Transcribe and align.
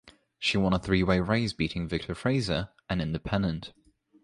She 0.39 0.57
won 0.57 0.73
a 0.73 0.79
three-way 0.79 1.19
race 1.19 1.53
beating 1.53 1.87
Victor 1.87 2.15
Frazer, 2.15 2.69
an 2.89 3.01
Independent. 3.01 3.71